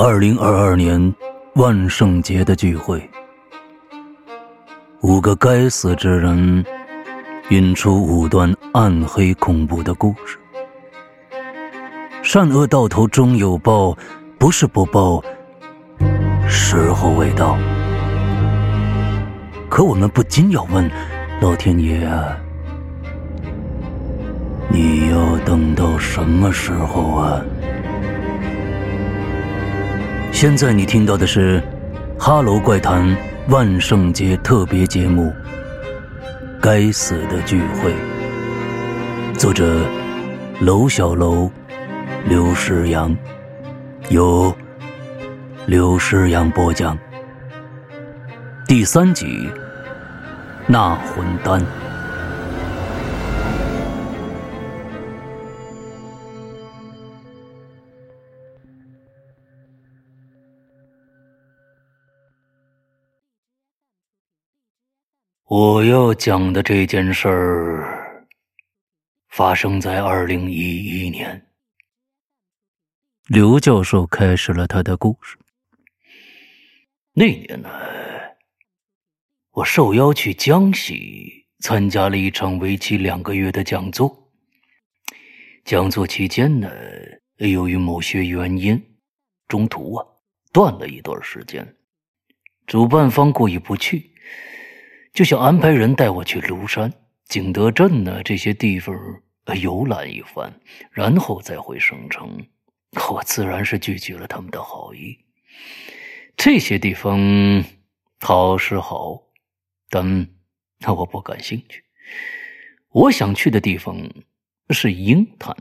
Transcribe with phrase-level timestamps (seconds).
[0.00, 1.12] 二零二二年
[1.54, 3.02] 万圣节的聚会，
[5.00, 6.64] 五个该死之人
[7.48, 10.38] 引出五段暗黑恐怖的故事。
[12.22, 13.92] 善恶到头终有报，
[14.38, 15.20] 不是不报，
[16.48, 17.58] 时候未到。
[19.68, 20.88] 可我们不禁要问：
[21.40, 22.08] 老天爷，
[24.68, 27.42] 你要等到什么时候啊？
[30.40, 31.60] 现在你听到的是
[32.16, 33.04] 《哈喽怪谈》
[33.48, 35.24] 万圣节特别节目
[36.62, 37.92] 《该死的聚会》，
[39.36, 39.84] 作者
[40.60, 41.50] 楼小楼、
[42.28, 43.16] 刘诗阳，
[44.10, 44.56] 由
[45.66, 46.96] 刘诗阳播讲。
[48.64, 49.26] 第三集
[50.68, 51.60] 《纳魂丹》。
[65.50, 68.28] 我要讲的这件事儿，
[69.30, 71.46] 发生在二零一一年。
[73.28, 75.38] 刘教授开始了他的故事。
[77.14, 77.70] 那年呢，
[79.52, 84.30] 我受邀去江西参加了一场为期两个月的讲座。
[85.64, 86.70] 讲座期间呢，
[87.36, 88.78] 由于某些原因，
[89.46, 90.06] 中途啊
[90.52, 91.74] 断了一段时间，
[92.66, 94.12] 主办方过意不去。
[95.18, 96.92] 就想安排人带我去庐山、
[97.24, 98.96] 景德镇呢这些地方
[99.60, 100.48] 游览一番，
[100.92, 102.46] 然后再回省城。
[103.10, 105.18] 我自然是拒绝了他们的好意。
[106.36, 107.18] 这些地方
[108.20, 109.20] 好是好，
[109.90, 110.28] 但
[110.78, 111.82] 那我不感兴趣。
[112.90, 113.96] 我想去的地方
[114.70, 115.56] 是鹰潭。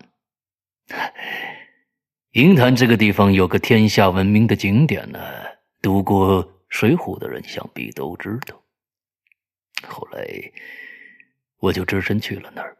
[2.33, 5.19] 鹰潭这个地方有个天下闻名的景点呢，
[5.81, 8.61] 读过《水浒》的人想必都知道。
[9.85, 10.25] 后来，
[11.59, 12.77] 我就只身去了那儿。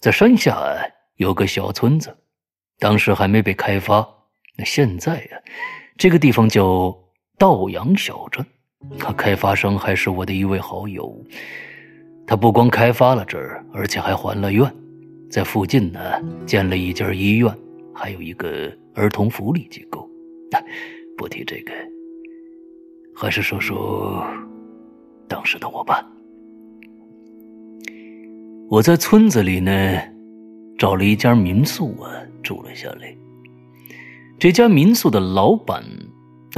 [0.00, 0.76] 在山下
[1.16, 2.16] 有个小村子，
[2.78, 4.06] 当时还没被开发。
[4.56, 5.42] 那现在呀，
[5.96, 6.96] 这个地方叫
[7.36, 8.44] 道阳小镇。
[8.98, 11.24] 他开发商还是我的一位好友。
[12.26, 14.70] 他不光开发了这儿，而且还还了愿，
[15.30, 16.00] 在附近呢
[16.46, 17.54] 建了一家医院，
[17.94, 20.08] 还有一个儿童福利机构。
[21.16, 21.72] 不提这个，
[23.14, 24.26] 还是说说。
[25.28, 26.06] 当时的我吧，
[28.68, 30.00] 我在村子里呢，
[30.78, 32.10] 找了一家民宿啊，
[32.42, 33.14] 住了下来。
[34.38, 35.82] 这家民宿的老板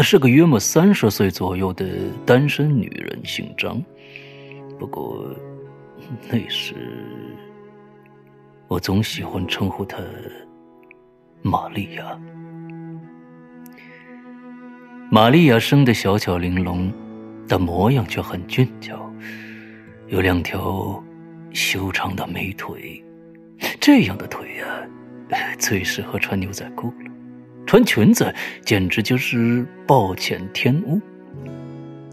[0.03, 1.87] 是个约莫三十岁左右的
[2.25, 3.83] 单身女人，姓张。
[4.79, 5.25] 不过
[6.31, 6.75] 那时
[8.69, 9.99] 我总喜欢称呼她
[11.43, 12.19] 玛利亚。
[15.11, 16.93] 玛利亚生得小巧玲珑。
[17.49, 18.99] 但模样却很俊俏，
[20.09, 21.03] 有两条
[21.53, 23.03] 修长的美腿，
[23.81, 27.11] 这样的腿呀， 最适合穿牛仔裤了。
[27.67, 28.33] 穿裙子
[28.65, 31.01] 简直就是暴殄天物。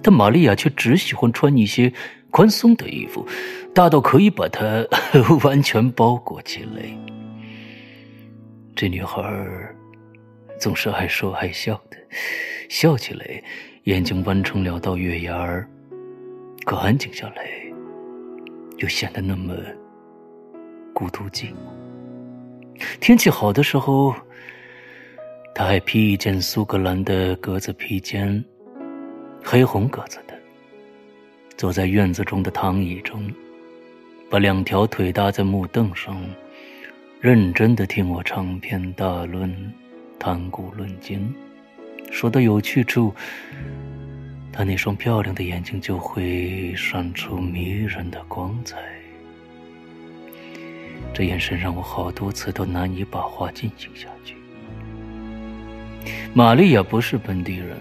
[0.02, 1.94] 但玛利亚却只喜欢穿一些
[2.30, 3.26] 宽松的衣服，
[3.74, 4.86] 大到可以把她
[5.46, 6.84] 完全包裹起来。
[8.76, 9.24] 这女孩
[10.60, 11.98] 总是爱说爱笑的，
[12.68, 13.42] 笑起来。
[13.84, 15.68] 眼睛弯成两道月牙儿，
[16.64, 17.50] 可安静下来，
[18.78, 19.54] 又显得那么
[20.94, 21.58] 孤独寂寞。
[23.02, 24.16] 天气好的时候，
[25.54, 28.42] 他还披一件苏格兰的格子披肩，
[29.44, 30.34] 黑红格子的，
[31.58, 33.30] 坐在院子中的躺椅中，
[34.30, 36.18] 把两条腿搭在木凳上，
[37.20, 39.54] 认真的听我长篇大论，
[40.18, 41.36] 谈古论今。
[42.14, 43.12] 说到有趣处，
[44.52, 48.78] 他那双漂亮的眼睛就会闪出迷人的光彩。
[51.12, 54.36] 这眼神让我好多次都难以把话进行下去。
[56.36, 57.78] 玛丽亚不是本地人，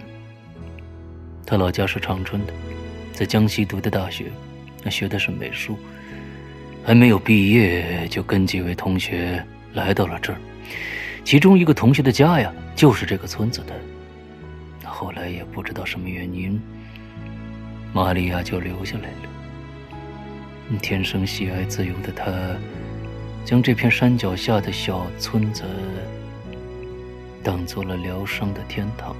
[1.47, 2.55] 她老家是长春的，
[3.13, 4.33] 在江西读的大学，
[4.91, 5.77] 学的是美术，
[6.83, 9.45] 还没有毕业就跟几位同学
[9.75, 10.39] 来到了这儿。
[11.23, 13.79] 其中一个同学的家呀，就是这个村子的。
[15.03, 16.63] 后来也不知道什么原因，
[17.93, 20.79] 玛利亚就留下来了。
[20.81, 22.31] 天生喜爱自由的她，
[23.45, 25.65] 将这片山脚下的小村子
[27.43, 29.17] 当做了疗伤的天堂。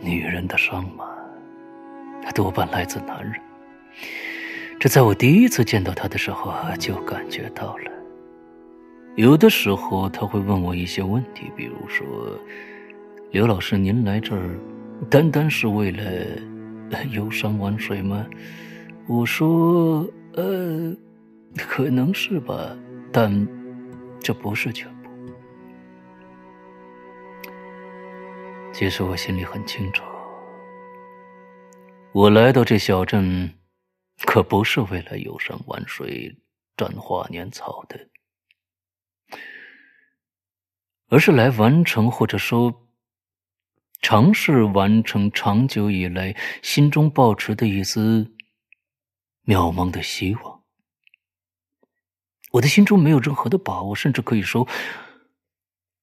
[0.00, 1.04] 女人的伤嘛，
[2.34, 3.34] 多半来自男人。
[4.78, 7.92] 这在我第一次见到她的时候就感觉到了。
[9.16, 12.06] 有的时候，她会问我一些问题，比如说。
[13.32, 14.58] 刘老师，您来这儿
[15.08, 16.02] 单单是为了
[17.12, 18.26] 游山玩水吗？
[19.06, 20.92] 我说，呃，
[21.56, 22.76] 可能是吧，
[23.12, 23.30] 但
[24.18, 25.08] 这不是全部。
[28.72, 30.02] 其实我心里很清楚，
[32.10, 33.48] 我来到这小镇，
[34.24, 36.36] 可不是为了游山玩水、
[36.76, 38.08] 沾花拈草的，
[41.10, 42.88] 而是来完成，或者说。
[44.00, 48.34] 尝试完成长久以来心中抱持的一丝
[49.44, 50.64] 渺茫的希望。
[52.52, 54.66] 我的心中没有任何的把握，甚至可以说，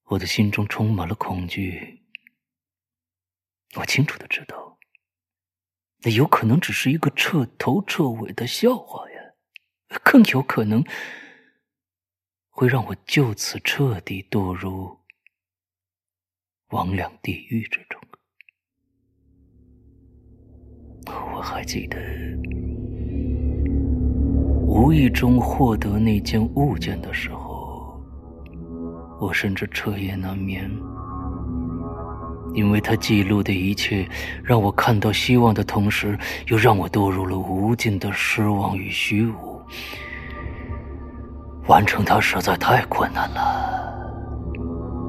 [0.05, 2.03] 我的心中充满了恐惧。
[3.75, 4.79] 我清楚的知道，
[6.03, 9.17] 那有可能只是一个彻头彻尾的笑话呀，
[10.03, 10.85] 更有可能
[12.49, 14.96] 会让我就此彻底堕入。
[16.69, 18.01] 魍魉地狱之中，
[21.33, 21.97] 我还记得
[24.65, 28.03] 无意中获得那件物件的时候，
[29.17, 30.69] 我甚至彻夜难眠，
[32.53, 34.05] 因为它记录的一切
[34.43, 39.61] 让我看到希望的同时，又让我堕入了无尽的失望与虚无。
[41.69, 43.86] 完成它实在太困难了。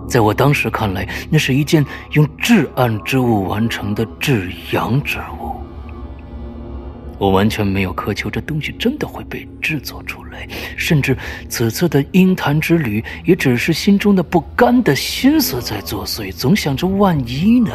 [0.08, 5.54] 在我当时看来，那是一件用至暗之物完成的至阳之物。
[7.18, 11.16] 我完全没有苛求这东西真的会被制作出来，甚至
[11.48, 17.72] 此次的鹰潭之旅也只是心中的不甘的心思在作祟，总想着万一呢？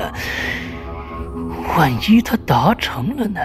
[1.77, 3.39] 万一它达成了呢？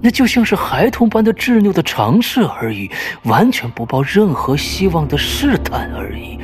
[0.00, 2.90] 那就像是孩童般的执拗的尝试而已，
[3.24, 6.38] 完全不抱任何希望的试探而已。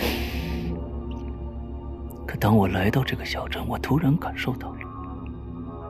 [2.40, 4.76] 当我来到这个小镇，我突然感受到了，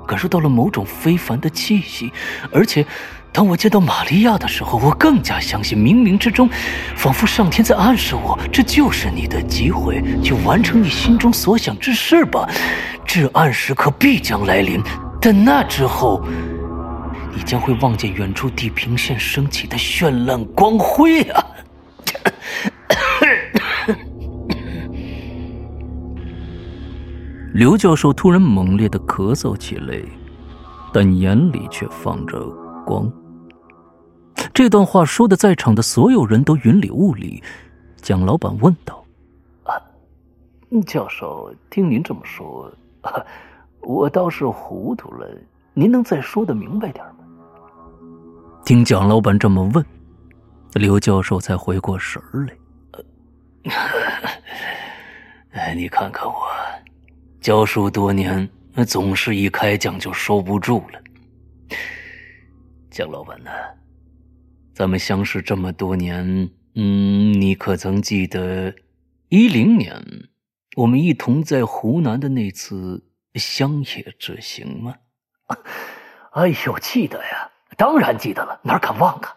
[0.06, 2.12] 感受到了某种非凡的气息。
[2.53, 2.85] 而且，
[3.33, 6.49] 当我见到玛利亚的时候，我更加相信，冥冥之中，
[6.97, 12.49] 仿佛上天在暗示我，这就是你的机会，去完成你心中所想之事吧。
[13.06, 14.81] 至暗时刻必将来临，
[15.21, 16.23] 但那之后，
[17.35, 21.44] 你将会望见远处地平线升起的绚烂光辉啊！
[27.52, 30.00] 刘教授突然猛烈的咳嗽起来，
[30.93, 32.49] 但眼里却放着
[32.87, 33.12] 光。
[34.54, 37.43] 这段话说的，在场的所有人都云里雾里。
[37.96, 39.04] 蒋老板问道
[39.64, 39.76] ：“啊，
[40.87, 42.72] 教授，听您这么说，
[43.81, 45.28] 我倒是糊涂了。
[45.75, 47.16] 您能再说的明白点吗？”
[48.64, 49.84] 听蒋老板这么问，
[50.72, 53.72] 刘教授才回过神来。
[55.52, 56.34] 哎，你看看我。
[57.43, 61.03] 教书多年，那总是一开讲就收不住了。
[62.89, 63.50] 江老板呢？
[64.73, 68.73] 咱们相识这么多年，嗯，你可曾记得
[69.29, 70.00] 一零年
[70.77, 73.05] 我们一同在湖南的那次
[73.35, 74.94] 乡野之行吗？
[76.35, 79.37] 哎呦，记得呀，当然记得了，哪敢忘啊！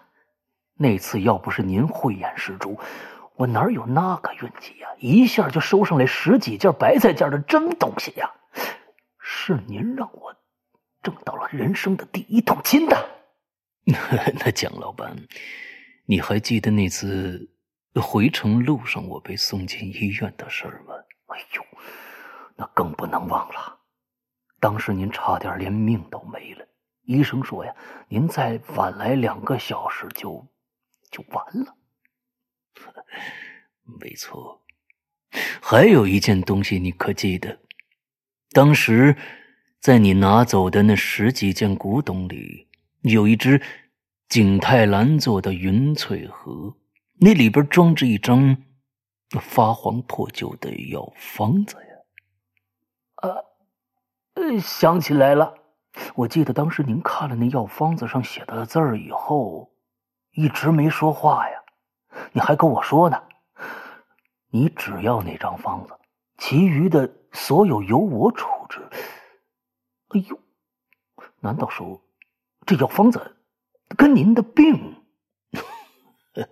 [0.77, 2.79] 那次要不是您慧眼识珠。
[3.37, 4.87] 我哪有那个运气呀？
[4.99, 8.31] 一下就收上来十几件白菜价的真东西呀！
[9.19, 10.35] 是您让我
[11.03, 13.09] 挣到了人生的第一桶金的。
[13.85, 15.15] 那蒋老板，
[16.05, 17.49] 你还记得那次
[18.01, 20.93] 回程路上我被送进医院的事吗？
[21.27, 21.63] 哎呦，
[22.55, 23.79] 那更不能忘了。
[24.59, 26.65] 当时您差点连命都没了，
[27.03, 27.75] 医生说呀，
[28.07, 30.47] 您再晚来两个小时就
[31.11, 31.75] 就完了。
[33.99, 34.63] 没错，
[35.61, 37.59] 还有一件东西，你可记得？
[38.51, 39.15] 当时
[39.79, 42.67] 在你拿走的那十几件古董里，
[43.01, 43.61] 有一只
[44.27, 46.77] 景泰蓝做的云翠盒，
[47.19, 48.57] 那里边装着一张
[49.39, 51.81] 发黄破旧的药方子呀。
[54.35, 55.53] 呃，想起来了，
[56.15, 59.71] 我记得当时您看了那药方子上写的字儿以后，
[60.31, 61.61] 一直没说话呀。
[62.33, 63.21] 你还跟我说呢，
[64.49, 65.93] 你只要那张方子，
[66.37, 68.79] 其余的所有由我处置。
[70.09, 70.39] 哎呦，
[71.39, 72.01] 难道说
[72.65, 73.37] 这药方子
[73.97, 74.95] 跟您的病？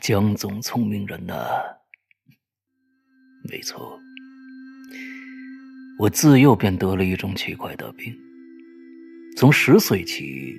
[0.00, 1.34] 江总聪明人呐，
[3.48, 3.98] 没错，
[5.98, 8.16] 我自幼便得了一种奇怪的病，
[9.36, 10.58] 从十岁起，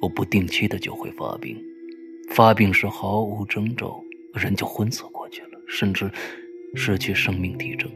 [0.00, 1.62] 我不定期的就会发病。
[2.30, 4.02] 发病时毫无征兆，
[4.34, 6.10] 人就昏死过去了，甚至
[6.74, 7.90] 失去生命体征。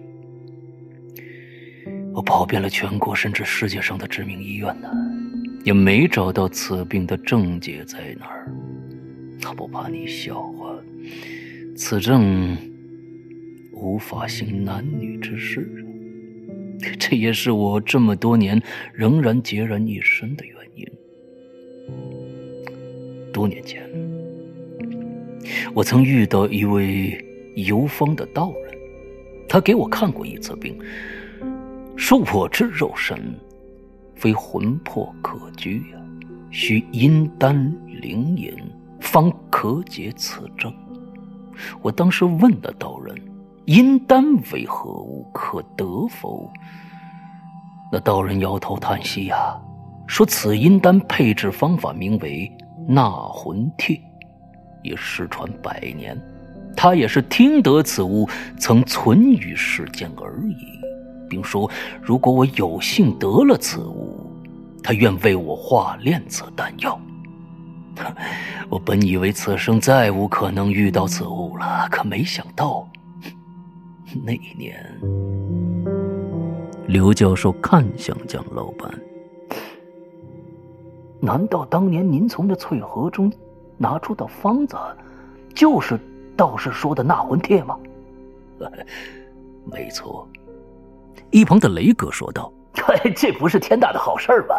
[2.13, 4.91] 我跑遍了全国，甚至世界上的知名医院呢，
[5.65, 8.53] 也没找到此病的症结在哪儿。
[9.41, 10.75] 他不怕你笑话，
[11.77, 12.57] 此症
[13.73, 15.69] 无法行男女之事，
[16.99, 18.61] 这也是我这么多年
[18.93, 20.87] 仍然孑然一身的原因。
[23.33, 23.83] 多年前，
[25.75, 27.23] 我曾遇到一位
[27.57, 28.79] 游方的道人，
[29.49, 30.79] 他给我看过一次病。
[31.97, 33.19] 说我之肉身，
[34.15, 35.99] 非魂魄可居呀，
[36.51, 37.55] 需阴丹
[37.87, 38.53] 灵饮，
[39.01, 40.73] 方可解此症。
[41.81, 43.17] 我当时问了道人
[43.67, 45.25] ：“阴丹为何物？
[45.33, 46.51] 可得否？”
[47.93, 49.57] 那道人摇头叹息呀，
[50.09, 52.51] 说：“此阴丹配制方法名为
[52.89, 53.97] 纳魂帖，
[54.85, 56.17] 也失传百年。
[56.77, 60.57] 他也是听得此物曾存于世间而已。”
[61.31, 61.69] 并说
[62.03, 64.31] ：“如果我有幸得了此物，
[64.83, 67.01] 他愿为我化炼此丹药。
[68.69, 72.87] 我本以为此生再无可能遇到此物了，可没想到
[74.25, 74.77] 那一年。”
[76.87, 78.93] 刘教授看向江老板
[81.21, 83.33] ：“难道当年您从那翠盒中
[83.77, 84.77] 拿出的方子，
[85.55, 85.99] 就是
[86.37, 87.79] 道士说的纳魂帖吗
[89.71, 90.29] ？”“没错。”
[91.31, 92.53] 一旁的雷哥说道：
[93.17, 94.55] “这不是天大的好事吗？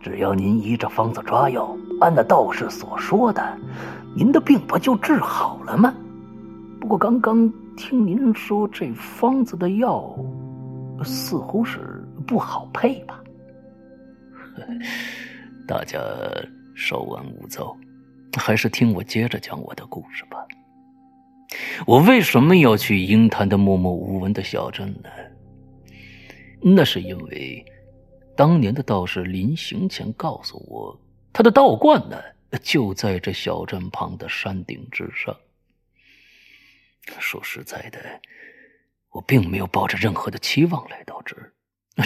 [0.00, 3.58] 只要您依着方子抓药，按那道士所说的，
[4.14, 5.92] 您的病不就治好了吗？
[6.80, 10.16] 不过刚刚听您说这方子的药，
[11.02, 13.20] 似乎是不好配吧？
[15.66, 15.98] 大家
[16.76, 17.76] 稍安勿躁，
[18.38, 20.38] 还是听我接着讲我的故事吧。
[21.86, 25.10] 我为什么要去鹰潭的默默无闻的小镇呢？”
[26.60, 27.64] 那是因为，
[28.36, 31.00] 当年的道士临行前告诉我，
[31.32, 32.20] 他的道观呢
[32.62, 35.36] 就在这小镇旁的山顶之上。
[37.18, 37.98] 说实在的，
[39.10, 41.52] 我并没有抱着任何的期望来到这儿，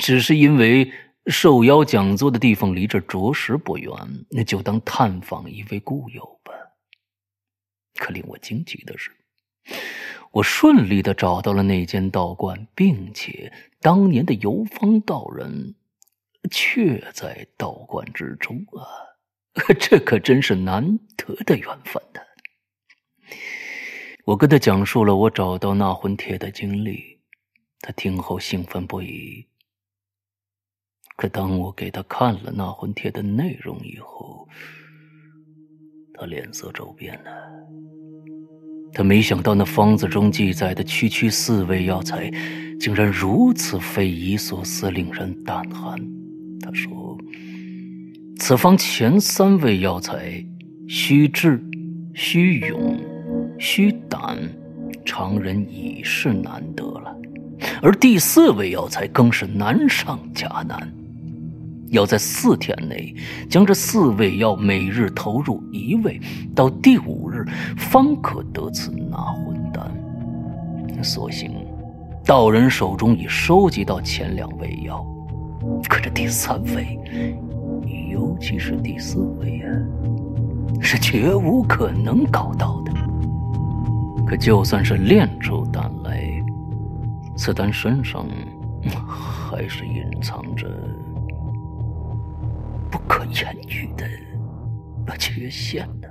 [0.01, 0.93] 只是因为
[1.27, 3.93] 受邀讲座的地方离这着实不远，
[4.31, 6.53] 那就当探访一位故友吧。
[7.95, 9.11] 可令我惊奇的是。
[10.33, 15.75] 我顺利的找到了那间道观，并且当年的游方道人
[16.51, 18.83] 却在道观之中啊！
[19.79, 22.21] 这可真是难得的缘分呢。
[24.25, 27.19] 我跟他讲述了我找到纳魂帖的经历，
[27.81, 29.47] 他听后兴奋不已。
[31.17, 34.49] 可当我给他看了纳魂帖的内容以后，
[36.15, 37.31] 他脸色骤变了。
[38.95, 42.31] 他没想到那方子中记载的区区四味药材，
[42.79, 45.99] 竟然如此匪夷所思，令人胆寒。
[46.61, 47.17] 他说
[48.39, 50.45] ：“此方前三味药材，
[50.89, 51.63] 虚智、
[52.15, 52.99] 虚勇、
[53.59, 54.39] 虚胆，
[55.05, 57.17] 常人已是难得了；
[57.83, 60.93] 而第四味药材更是难上加难。”
[61.93, 63.15] 要在四天内
[63.49, 66.19] 将这四味药每日投入一味，
[66.55, 67.45] 到第五日
[67.77, 71.05] 方可得此纳魂丹。
[71.05, 71.53] 所幸
[72.25, 75.05] 道人手中已收集到前两味药，
[75.89, 76.99] 可这第三味，
[78.11, 79.69] 尤其是第四味啊，
[80.81, 82.93] 是绝无可能搞到的。
[84.27, 86.43] 可就算是炼出丹来，
[87.37, 88.27] 此丹身上
[89.07, 90.67] 还是隐藏着。
[93.13, 94.09] 可言喻的
[95.19, 96.09] 缺陷呢。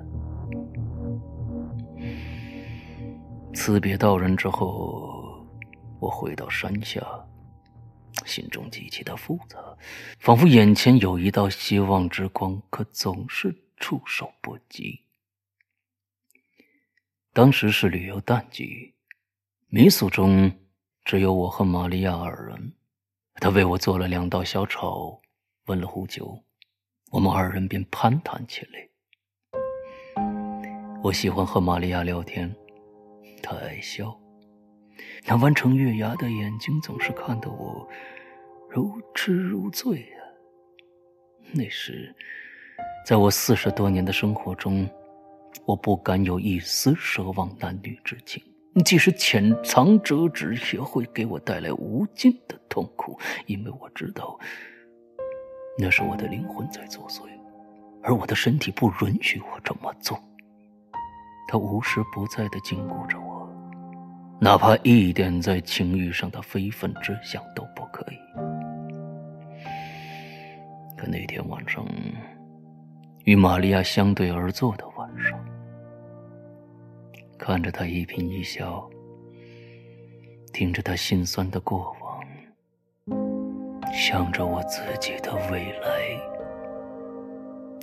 [3.56, 5.44] 辞别道人之后，
[6.00, 7.02] 我回到山下，
[8.24, 9.58] 心中极其的复杂，
[10.20, 15.02] 仿佛眼前有一道希望之光，可总是触手不及。
[17.34, 18.94] 当时是旅游淡季，
[19.70, 20.52] 民宿中
[21.04, 22.74] 只有我和玛利亚二人。
[23.38, 25.20] 他为我做了两道小炒，
[25.66, 26.44] 温了壶酒。
[27.12, 28.88] 我们二人便攀谈起来。
[31.04, 32.56] 我喜欢和玛利亚聊天，
[33.44, 34.18] 她爱笑，
[35.26, 37.86] 那弯成月牙的眼睛总是看得我
[38.70, 40.24] 如痴如醉啊。
[41.52, 42.16] 那时，
[43.06, 44.90] 在我四十多年的生活中，
[45.66, 48.42] 我不敢有一丝奢望男女之情，
[48.86, 54.40] 即使潜藏折纸，也会给我带来无尽的痛苦，因为我知道。
[55.78, 57.22] 那是我的灵魂在作祟，
[58.04, 60.20] 而我的身体不允许我这么做。
[61.48, 63.50] 他无时不在的禁锢着我，
[64.40, 68.16] 哪怕一点在情欲上的非分之想都不可以。
[70.98, 71.86] 可那天晚上，
[73.26, 75.38] 与玛利亚相对而坐的晚上，
[77.38, 78.88] 看着她一颦一笑，
[80.54, 82.01] 听着她心酸的过往，
[84.02, 86.20] 想着我自己的未来。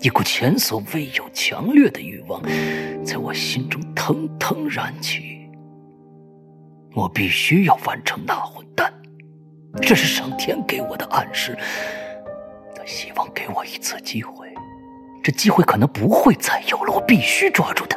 [0.01, 2.43] 一股前所未有强烈的欲望
[3.05, 5.49] 在我心中腾腾燃起。
[6.93, 8.93] 我必须要完成那混蛋，
[9.81, 11.57] 这是上天给我的暗示。
[12.75, 14.53] 他希望给我一次机会，
[15.23, 16.93] 这机会可能不会再有了。
[16.93, 17.97] 我必须抓住他，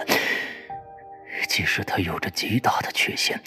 [1.47, 3.41] 即使他有着极大的缺陷，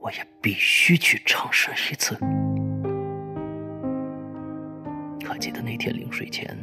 [0.00, 2.18] 我也必须去尝试一次。
[5.24, 6.56] 还记得那天临睡前。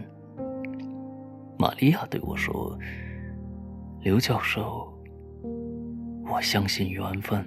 [1.58, 2.78] 玛利亚对我说
[4.02, 4.92] ：“刘教授，
[6.26, 7.44] 我相信缘分，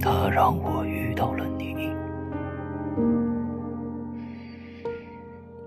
[0.00, 1.72] 他让我遇到了你。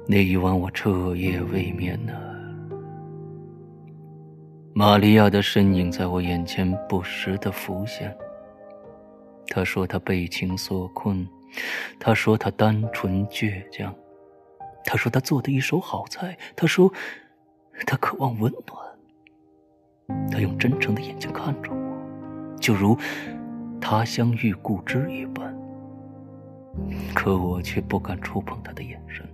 [0.07, 2.13] 那一晚我彻夜未眠呢。
[4.75, 8.15] 玛利亚的身影在我眼前不时的浮现。
[9.47, 11.27] 她说她被情所困，
[11.99, 13.93] 他说他单纯倔强。”
[14.85, 16.37] 他说他做的一手好菜。
[16.55, 16.93] 他说，
[17.87, 20.29] 他渴望温暖。
[20.31, 22.95] 他用真诚的眼睛看着我，就如
[23.81, 25.55] 他乡遇故知一般。
[27.15, 29.27] 可我却不敢触碰他的眼神，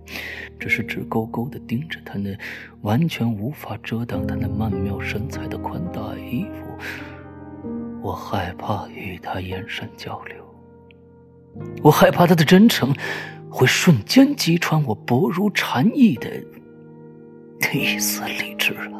[0.58, 2.34] 只是直勾勾的盯着他那
[2.80, 7.68] 完全无法遮挡他那曼妙身材的宽大衣服。
[8.00, 10.51] 我害怕与他眼神交流，
[11.82, 12.94] 我害怕他的真诚。
[13.54, 16.26] 会瞬间击穿我薄如蝉翼的
[17.74, 18.96] 一丝理智啊！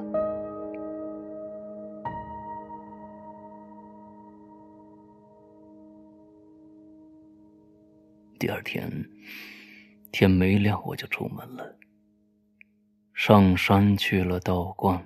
[8.38, 8.92] 第二天
[10.10, 11.78] 天没亮，我就出门了，
[13.14, 15.02] 上山去了道观。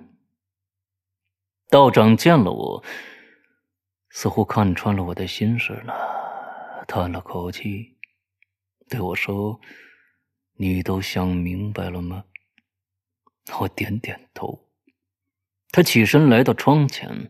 [1.69, 2.83] 道长见了我，
[4.09, 5.93] 似乎看穿了我的心事了，
[6.87, 7.97] 叹了口气。
[8.89, 9.59] 对我说
[10.55, 12.23] ：“你都想明白了吗？”
[13.59, 14.69] 我点点头。
[15.69, 17.29] 他起身来到窗前，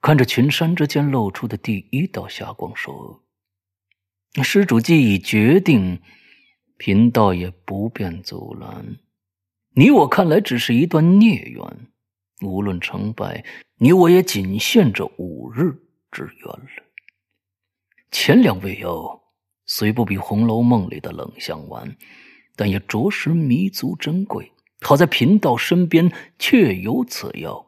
[0.00, 3.24] 看着群山之间露出的第一道霞光，说
[4.42, 6.02] ：“施主既已决定，
[6.76, 8.96] 贫道也不便阻拦。
[9.74, 11.64] 你我看来只是一段孽缘，
[12.40, 13.44] 无论成败，
[13.76, 16.91] 你我也仅限这五日之缘了。
[18.12, 19.18] 前两味药。”
[19.64, 21.96] 虽不比《红楼梦》里的冷香丸，
[22.56, 24.52] 但也着实弥足珍贵。
[24.80, 27.64] 好在贫道身边确有此药，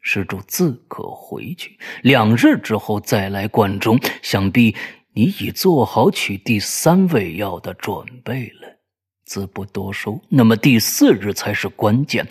[0.00, 1.76] 施主自可回去。
[2.02, 4.74] 两日之后再来观中，想必
[5.12, 8.78] 你已做好取第三味药的准备了。
[9.24, 10.22] 自不多说。
[10.28, 12.26] 那么第四日才是关键，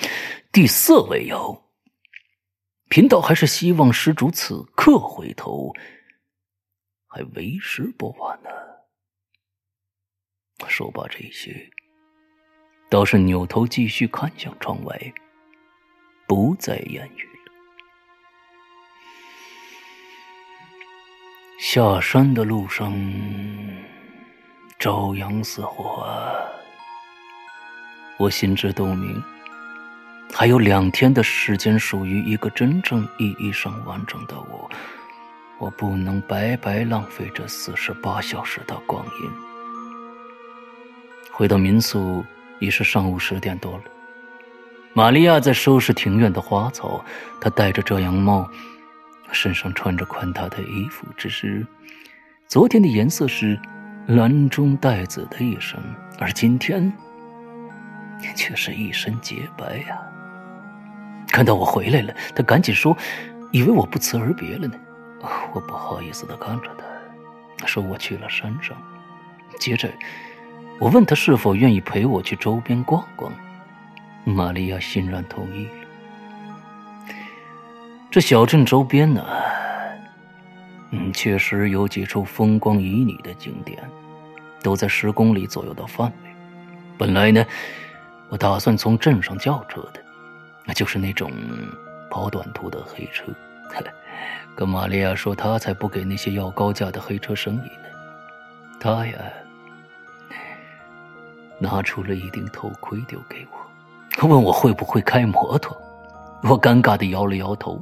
[0.53, 1.63] 第四味药，
[2.89, 5.73] 贫道还是希望施主此刻回头，
[7.15, 8.49] 还为时不晚呢。
[10.67, 11.71] 说罢这些，
[12.89, 15.13] 倒是扭头继续看向窗外，
[16.27, 17.53] 不再言语了。
[21.57, 22.93] 下山的路上，
[24.77, 26.05] 朝阳似火，
[28.17, 29.23] 我心知肚明，
[30.33, 34.69] 还有两天的时间属于一个真正意义上完整的我，
[35.59, 39.29] 我不能白白浪费这四十八小时的光阴。
[41.31, 42.23] 回到民宿
[42.59, 43.83] 已是上午十点多了。
[44.93, 47.03] 玛利亚在收拾庭院的花草，
[47.41, 48.49] 她戴着遮阳帽，
[49.31, 51.65] 身上穿着宽大的衣服，只是
[52.47, 53.59] 昨天的颜色是
[54.07, 55.77] 蓝中带紫的一身，
[56.19, 56.91] 而今天
[58.35, 59.99] 却是一身洁白呀。
[61.27, 62.95] 看到我回来了，她赶紧说
[63.51, 64.77] ：“以为我不辞而别了呢。”
[65.53, 66.69] 我不好意思的看着
[67.57, 68.75] 她，说：“我去了山上。”
[69.59, 69.89] 接着。
[70.77, 73.31] 我问他是否愿意陪我去周边逛逛，
[74.25, 75.71] 玛利亚欣然同意了。
[78.11, 79.25] 这小镇周边呢，
[80.91, 83.89] 嗯，确实有几处风光旖旎的景点，
[84.61, 86.29] 都在十公里左右的范围。
[86.97, 87.45] 本来呢，
[88.27, 90.03] 我打算从镇上叫车的，
[90.65, 91.31] 那就是那种
[92.11, 93.23] 跑短途的黑车。
[94.55, 97.89] 可玛利亚说，她才不给那些要高价的黑车生意呢。
[98.79, 99.13] 她呀。
[101.57, 105.75] 拿出了一顶头盔丢给我，问我会不会开摩托。
[106.43, 107.81] 我尴尬的摇了摇头，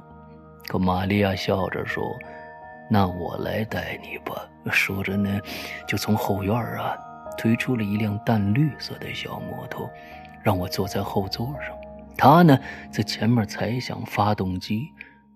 [0.68, 2.16] 可玛利亚笑着说
[2.88, 5.42] ：“那我来带你吧。”说着呢，
[5.88, 6.96] 就从后院啊
[7.36, 9.90] 推出了一辆淡绿色的小摩托，
[10.44, 11.76] 让我坐在后座上。
[12.16, 12.58] 他呢，
[12.92, 14.88] 在前面踩响发动机，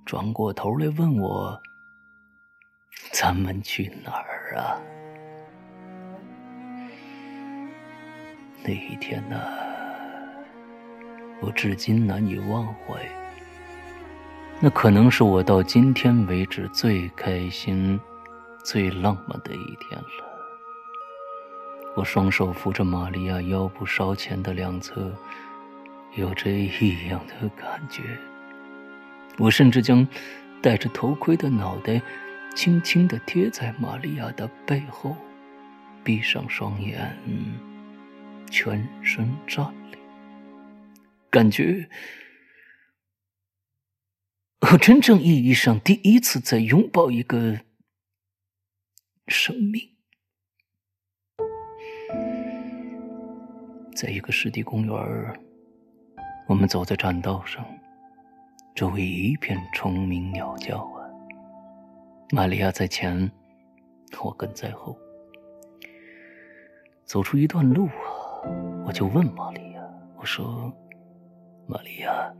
[0.07, 1.61] 转过头来问我
[3.11, 4.79] ：“咱们去哪儿啊？”
[8.63, 9.37] 那一天呢，
[11.41, 12.97] 我至今难以忘怀。
[14.61, 17.99] 那可能是我到今天为止最开心、
[18.63, 20.23] 最浪漫的一天了。
[21.97, 25.11] 我双手扶着玛利亚腰部稍前的两侧，
[26.15, 28.17] 有着异样的感觉。
[29.37, 30.07] 我甚至将
[30.61, 32.01] 戴着头盔的脑袋
[32.55, 35.15] 轻轻地贴在玛利亚的背后，
[36.03, 37.15] 闭上双眼，
[38.49, 39.97] 全身站立，
[41.29, 41.87] 感觉。
[44.71, 47.59] 我真正意义上第一次在拥抱一个
[49.27, 49.91] 生命，
[53.95, 55.39] 在一个湿地公园
[56.47, 57.63] 我们走在栈道上，
[58.77, 61.01] 周围一片虫鸣鸟叫啊。
[62.29, 63.31] 玛利亚在前，
[64.23, 64.95] 我跟在后。
[67.03, 68.45] 走出一段路啊，
[68.85, 69.81] 我就问玛利亚
[70.15, 70.71] ：“我说，
[71.65, 72.31] 玛利亚。”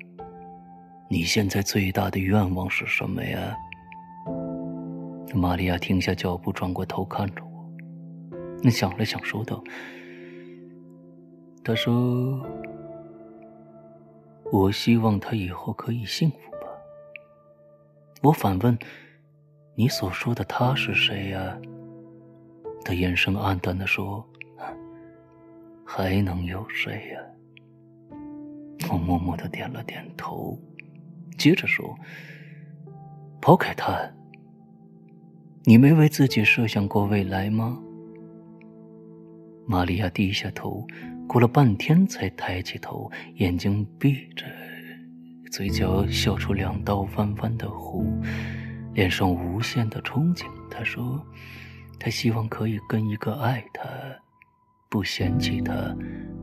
[1.10, 3.58] 你现在最大的愿望是什么呀？
[5.34, 7.68] 玛利亚停下脚步，转过头看着我。
[8.62, 9.64] 你想了想，说道
[11.66, 12.46] ：“他说，
[14.52, 16.68] 我希望他以后可以幸福吧。”
[18.24, 18.78] 我反问
[19.76, 21.58] ：“你所说的他是谁呀？”
[22.84, 24.26] 他眼神黯淡的说
[25.86, 27.20] ：“还能有谁呀？”
[28.90, 30.58] 我默默的点了点头。
[31.38, 31.96] 接着说
[33.42, 34.10] ：“抛开他，
[35.66, 37.78] 你没为自己设想过未来吗？”
[39.68, 40.88] 玛利亚低下头，
[41.28, 44.46] 过了半天才抬起头，眼睛闭着，
[45.52, 48.06] 嘴角笑出两道弯弯的弧，
[48.94, 50.46] 脸上无限的憧憬。
[50.72, 51.22] 他说
[52.00, 53.84] ：“他希望可以跟一个爱他。”
[54.90, 55.94] 不嫌弃他，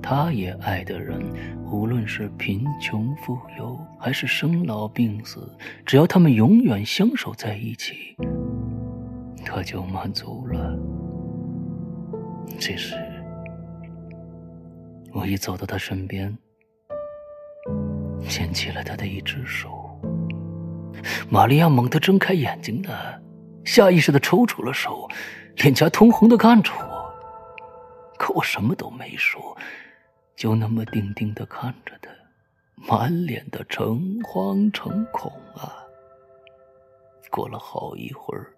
[0.03, 1.19] 他也爱的人，
[1.65, 5.51] 无论是贫穷富有，还是生老病死，
[5.87, 8.15] 只要他们永远相守在一起，
[9.47, 10.79] 他就满足了。
[12.61, 12.95] 这时，
[15.15, 16.37] 我一走到他身边，
[18.29, 19.71] 牵起了他的一只手。
[21.31, 23.23] 玛利亚猛地睁开眼睛的，
[23.65, 25.09] 下意识的抽出了手，
[25.59, 27.15] 脸颊通红的看着我。
[28.19, 29.57] 可我什么都没说，
[30.35, 32.11] 就那么定定的看着他，
[32.75, 35.79] 满脸的诚惶诚恐啊。
[37.31, 38.53] 过了好一会儿，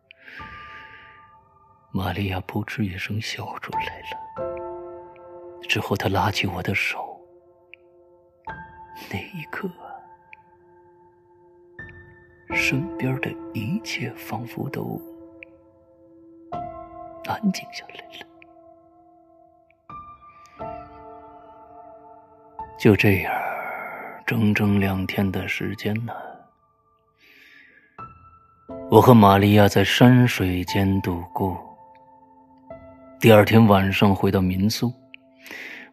[1.92, 4.55] 玛利亚扑哧一声笑出来了。
[5.62, 7.20] 之后，他拉起我的手，
[9.10, 9.68] 那一刻，
[12.54, 15.00] 身边的一切仿佛都
[17.26, 18.26] 安静下来了。
[22.78, 23.34] 就这样，
[24.26, 26.12] 整整两天的时间呢。
[28.90, 31.58] 我和玛利亚在山水间度过。
[33.18, 34.92] 第二天晚上回到民宿，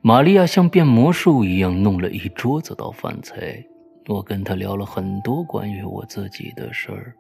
[0.02, 3.64] 玛利亚像变魔术一样弄了一桌子道饭菜。
[4.08, 7.16] 我跟她聊了很多关于我自己的事儿，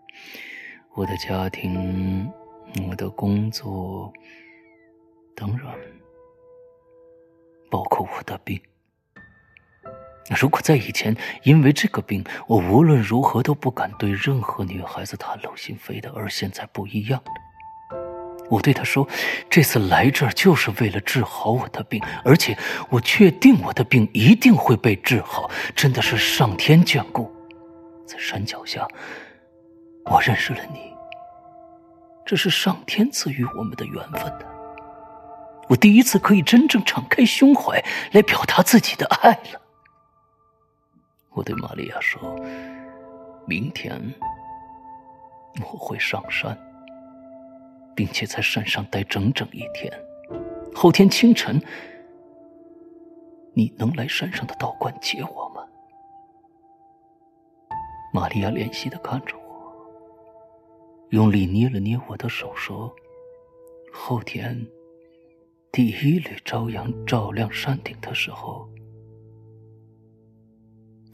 [0.95, 2.29] 我的家庭，
[2.89, 4.11] 我的工作，
[5.33, 5.73] 当然，
[7.71, 8.59] 包括我的病。
[10.39, 17.31] 如果在以前，因为这个病，我无论如何都不敢对任何女孩子袒露心扉的，而现在不一样了。
[18.49, 19.07] 我对他说
[19.49, 22.55] ：“这次来这儿就是为了治好我的病，而且
[22.89, 27.33] 我确定我的病一定会被治好，真的是上天眷顾。
[28.05, 28.87] 在山脚下，
[30.05, 30.93] 我认识了你，
[32.25, 34.45] 这是上天赐予我们的缘分的。
[35.69, 39.61] 我第一次可以真正敞开胸怀来表达自己的爱了。”
[41.31, 42.35] 我对玛利亚说
[43.47, 43.99] ：“明天
[45.59, 46.55] 我会上山，
[47.95, 49.91] 并且在山上待整整一天。
[50.73, 51.61] 后天清晨，
[53.53, 55.67] 你能来山上的道观接我吗？”
[58.13, 59.73] 玛利亚怜惜的看着我，
[61.09, 62.93] 用力捏了捏我的手，说
[63.93, 64.67] ：“后天
[65.71, 68.69] 第一缕朝阳照亮山顶的时候。”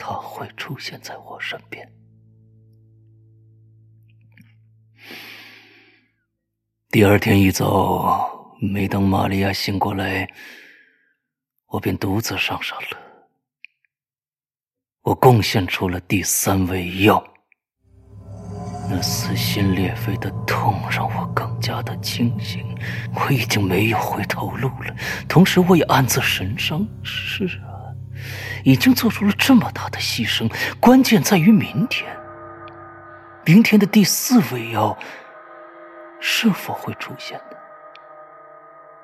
[0.01, 1.89] 他会出现在我身边。
[6.91, 10.27] 第二天一早，每当玛利亚醒过来，
[11.67, 12.97] 我便独自上山了。
[15.03, 17.23] 我贡献出了第三味药。
[18.89, 22.65] 那撕心裂肺的痛让我更加的清醒，
[23.13, 24.91] 我已经没有回头路了。
[25.27, 26.83] 同时，我也暗自神伤。
[27.03, 27.85] 是啊，
[28.63, 32.11] 已经做出了这么大的牺牲，关键在于明天。
[33.45, 34.97] 明天的第四味药
[36.19, 37.57] 是否会出现呢？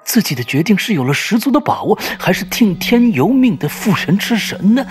[0.04, 4.86] 自己的决定是有了十足的把握，还是听天由命的父神之神呢？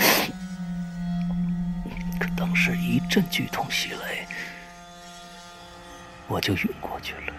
[2.18, 4.26] 可当时一阵剧痛袭来。
[6.26, 7.32] 我就晕过去了。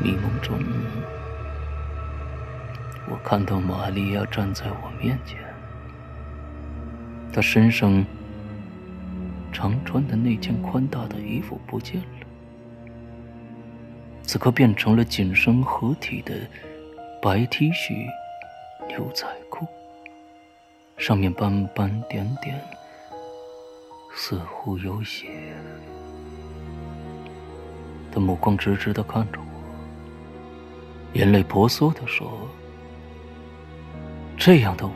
[0.00, 0.58] 迷梦中，
[3.06, 5.38] 我看到玛利亚站在我面前，
[7.32, 8.04] 她身上
[9.58, 12.06] 常穿的那件宽大的衣服不见了，
[14.22, 16.32] 此刻变成了紧身合体的
[17.20, 18.06] 白 T 恤、
[18.86, 19.66] 牛仔裤，
[20.96, 22.56] 上面斑斑点点。
[24.14, 25.26] 似乎有血，
[28.12, 29.44] 他目光直直的看着我，
[31.14, 32.30] 眼泪婆娑的说
[34.38, 34.92] ：“这样的我，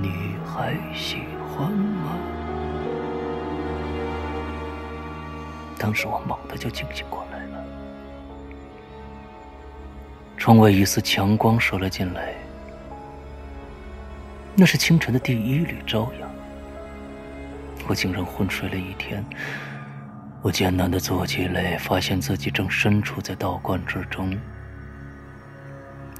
[0.00, 0.10] 你
[0.46, 1.18] 还喜
[1.58, 2.16] 欢吗？”
[5.78, 7.64] 当时我猛地就清醒过来了，
[10.36, 12.34] 窗外一丝强光射了进来。
[14.54, 16.28] 那是清晨的第一缕朝阳，
[17.86, 19.24] 我竟然昏睡了一天。
[20.42, 24.36] 我艰难的坐起来，发现自己正身处在道观之中。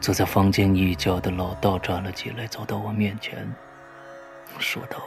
[0.00, 3.52] 坐在房间一角的老道站了起来，走到我面前，
[4.60, 4.98] 说道：“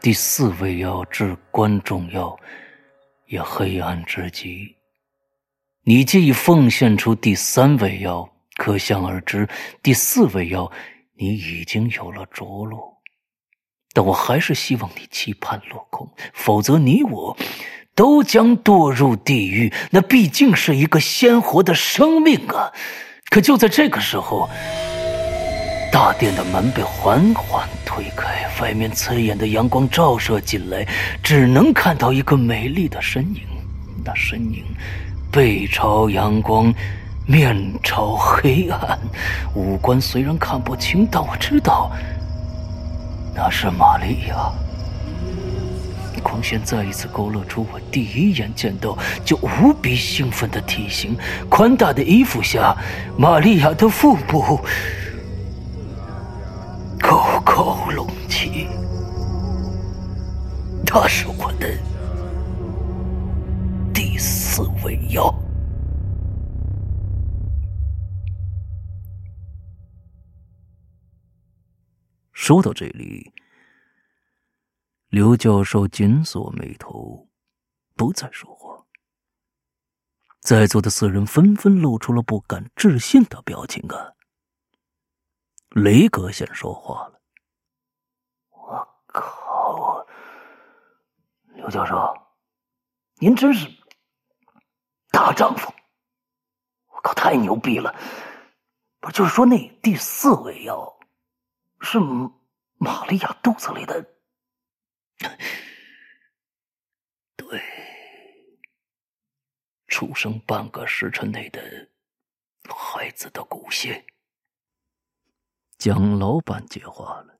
[0.00, 2.36] 第四味药至关重要，
[3.26, 4.74] 也黑暗之极。
[5.84, 9.48] 你既已奉献出第三味药，可想而知，
[9.82, 10.70] 第四味药。”
[11.16, 12.92] 你已经有了着落，
[13.92, 17.36] 但我还是希望你期盼落空，否则你我
[17.94, 19.72] 都将堕入地狱。
[19.92, 22.72] 那毕竟是一个鲜活的生命啊！
[23.30, 24.50] 可就在这个时候，
[25.94, 30.84] 大殿的门被缓缓推开，外面刺眼的阳光照射进来，
[31.22, 33.42] 只能看到一个美丽的身影。
[34.04, 34.64] 那身影
[35.30, 36.74] 背朝阳光。
[37.26, 38.98] 面朝黑暗，
[39.54, 41.90] 五官虽然看不清，但我知道
[43.34, 44.52] 那是玛利亚。
[46.22, 51.16] 光线再一次勾勒出我第一眼见到就无比兴奋的体型。
[51.48, 52.76] 宽大的衣服下，
[53.16, 54.60] 玛利亚的腹部
[60.96, 61.68] 他是我的
[63.92, 65.28] 第四位妖。
[72.32, 73.32] 说到这里，
[75.08, 77.28] 刘教授紧锁眉头，
[77.96, 78.80] 不再说话。
[80.42, 84.14] 在座的四人纷纷露出了不敢置信的表情啊！
[85.70, 87.20] 雷格先说话了
[88.50, 90.06] ：“我靠，
[91.64, 92.14] 刘教授，
[93.14, 93.66] 您真是
[95.10, 95.72] 大丈夫！
[96.88, 97.98] 我靠，太牛逼了！
[99.00, 100.98] 不就是说那第四味药？”
[101.80, 101.98] 是
[102.76, 104.06] 玛利亚肚子里的，
[107.34, 107.62] 对，
[109.86, 111.88] 出生半个时辰内的
[112.68, 114.04] 孩子的骨血。
[115.78, 117.38] 蒋老板接话了，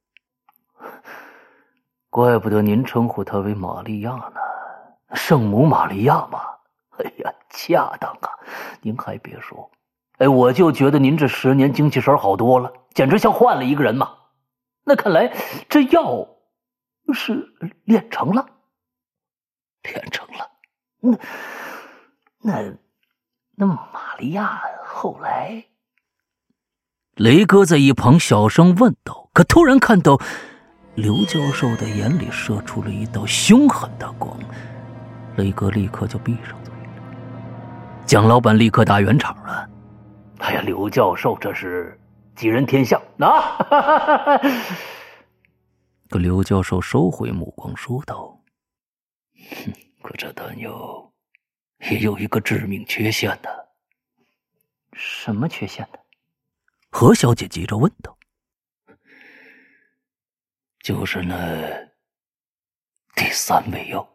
[2.15, 4.35] 怪不得您称呼她为玛利亚呢，
[5.15, 6.39] 圣母玛利亚嘛。
[6.91, 8.31] 哎呀，恰当啊！
[8.83, 9.69] 您还别说，
[10.19, 14.13] 哎，我就觉得您这十年精气神好多了，简直像换了一个人嘛。
[14.85, 15.35] 那看来
[15.69, 16.25] 这药
[17.13, 18.47] 是炼成了，
[19.83, 20.49] 炼成了。
[21.01, 21.19] 那
[22.39, 22.75] 那
[23.57, 25.65] 那玛利亚后来，
[27.17, 29.31] 雷哥在一旁小声问道。
[29.33, 30.21] 可突然看到
[30.97, 34.39] 刘教授的眼里射出了一道凶狠的光，
[35.37, 38.05] 雷哥立刻就闭上嘴了。
[38.07, 39.69] 蒋老板立刻打圆场了
[40.39, 41.99] ：“哎呀，刘教授这是。”
[42.37, 43.57] 吉人天下啊！
[46.11, 48.41] 可刘教授收回目光，说道
[49.51, 51.13] ：“哼，可这丹药
[51.91, 53.69] 也有一个致命缺陷的。
[54.95, 55.99] 什么缺陷呢？”
[56.91, 58.17] 何小姐急着问道
[60.85, 61.35] ：“就是那
[63.17, 64.07] 第三味药。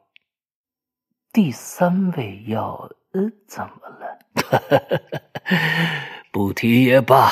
[1.34, 5.01] 第三味药呃怎么了？
[6.32, 7.27] 不提也罢。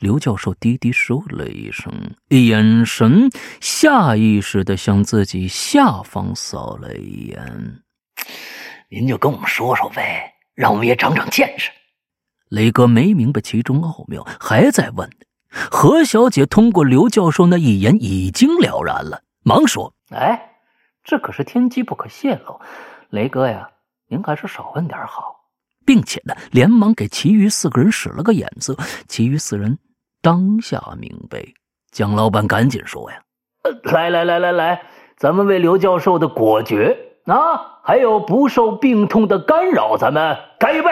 [0.00, 1.92] 刘教授低低说了一声，
[2.28, 7.82] 眼神下意识的向自己下方扫了一眼。
[8.88, 11.70] 您就跟我们说说呗，让我们也长长见识。
[12.48, 15.06] 雷哥没明白其中奥妙，还在问。
[15.50, 20.56] 何小姐通过刘教授那一眼已经了然了，忙说：“哎，
[21.04, 22.60] 这可是天机不可泄露，
[23.10, 23.70] 雷哥呀，
[24.08, 25.34] 您还是少问点好。”
[25.86, 28.76] 并且呢，连忙给其余四个人使了个眼色。
[29.06, 29.78] 其余四人
[30.20, 31.44] 当下明白，
[31.92, 33.22] 蒋老板赶紧说：“呀，
[33.84, 34.82] 来来来来来，
[35.16, 40.90] 咱们为刘教授的果决啊，还有不受病痛的干扰，咱们干一杯。”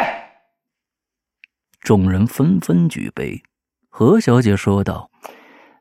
[1.83, 3.43] 众人纷纷举杯。
[3.97, 5.09] 何小姐说道：“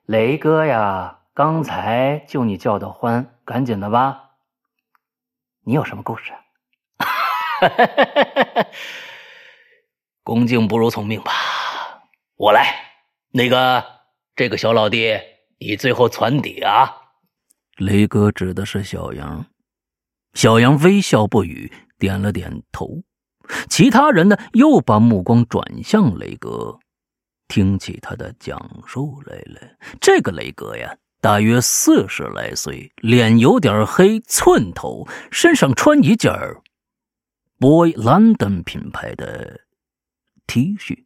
[0.06, 4.36] 雷哥呀，刚才就你叫的欢，赶紧的吧。
[5.66, 6.32] 你有什么故事？”
[10.22, 11.32] 恭敬不如从命吧，
[12.36, 12.68] 我来。
[13.32, 13.84] 那个，
[14.36, 15.20] 这个小老弟，
[15.58, 16.96] 你最后传底啊。
[17.78, 19.44] 雷哥指的是小杨，
[20.36, 23.02] 小杨微笑不语，点了点头。
[23.68, 26.78] 其他人呢，又把目光转向雷哥。
[27.54, 29.62] 听起他的讲述来了。
[30.02, 36.34] 这个雷哥呀，大约四十来岁，脸有点黑，寸头，身上穿一件
[37.60, 39.60] Boy London 品牌的
[40.48, 41.06] T 恤，